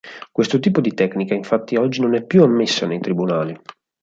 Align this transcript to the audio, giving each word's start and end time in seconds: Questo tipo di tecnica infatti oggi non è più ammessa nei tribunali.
Questo 0.31 0.57
tipo 0.57 0.81
di 0.81 0.95
tecnica 0.95 1.35
infatti 1.35 1.75
oggi 1.75 2.01
non 2.01 2.15
è 2.15 2.25
più 2.25 2.41
ammessa 2.41 2.87
nei 2.87 2.99
tribunali. 2.99 3.55